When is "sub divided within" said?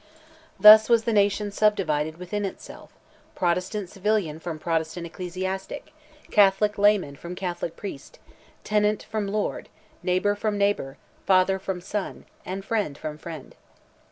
1.51-2.43